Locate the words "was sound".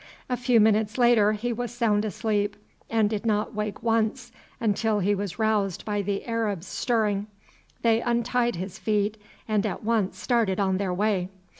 1.53-2.05